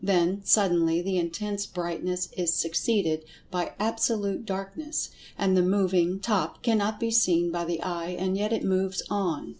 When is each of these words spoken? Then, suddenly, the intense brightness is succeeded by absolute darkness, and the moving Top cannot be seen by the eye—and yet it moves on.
Then, 0.03 0.41
suddenly, 0.43 1.03
the 1.03 1.19
intense 1.19 1.67
brightness 1.67 2.29
is 2.35 2.55
succeeded 2.55 3.23
by 3.51 3.73
absolute 3.79 4.47
darkness, 4.47 5.11
and 5.37 5.55
the 5.55 5.61
moving 5.61 6.19
Top 6.19 6.63
cannot 6.63 6.99
be 6.99 7.11
seen 7.11 7.51
by 7.51 7.65
the 7.65 7.83
eye—and 7.83 8.35
yet 8.35 8.51
it 8.51 8.63
moves 8.63 9.03
on. 9.11 9.49